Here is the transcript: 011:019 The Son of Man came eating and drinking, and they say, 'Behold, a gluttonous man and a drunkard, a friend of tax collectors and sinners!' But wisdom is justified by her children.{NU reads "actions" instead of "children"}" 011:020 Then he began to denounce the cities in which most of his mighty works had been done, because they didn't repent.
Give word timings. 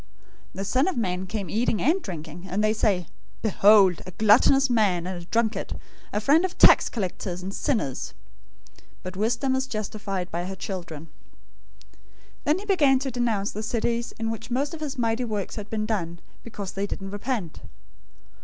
011:019 0.01 0.07
The 0.55 0.65
Son 0.65 0.87
of 0.87 0.97
Man 0.97 1.27
came 1.27 1.47
eating 1.47 1.79
and 1.79 2.01
drinking, 2.01 2.47
and 2.49 2.63
they 2.63 2.73
say, 2.73 3.05
'Behold, 3.43 4.01
a 4.07 4.09
gluttonous 4.09 4.67
man 4.67 5.05
and 5.05 5.21
a 5.21 5.25
drunkard, 5.27 5.79
a 6.11 6.19
friend 6.19 6.43
of 6.43 6.57
tax 6.57 6.89
collectors 6.89 7.43
and 7.43 7.53
sinners!' 7.53 8.15
But 9.03 9.15
wisdom 9.15 9.53
is 9.53 9.67
justified 9.67 10.31
by 10.31 10.45
her 10.45 10.55
children.{NU 10.55 11.05
reads 11.07 11.11
"actions" 12.47 12.47
instead 12.47 12.51
of 12.51 12.57
"children"}" 12.57 12.57
011:020 12.57 12.57
Then 12.57 12.59
he 12.59 12.65
began 12.65 12.97
to 12.99 13.11
denounce 13.11 13.51
the 13.51 13.61
cities 13.61 14.11
in 14.17 14.31
which 14.31 14.49
most 14.49 14.73
of 14.73 14.79
his 14.81 14.97
mighty 14.97 15.23
works 15.23 15.55
had 15.57 15.69
been 15.69 15.85
done, 15.85 16.19
because 16.43 16.71
they 16.71 16.87
didn't 16.87 17.11
repent. 17.11 17.61